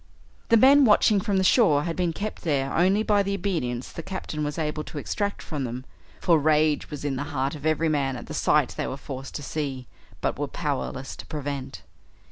[0.49, 4.01] The men watching from the shore had been kept there only by the obedience the
[4.01, 5.85] Captain was able to extract from them,
[6.19, 9.35] for rage was in the heart of every man at the sight they were forced
[9.35, 9.87] to see,
[10.19, 11.83] but were powerless to prevent.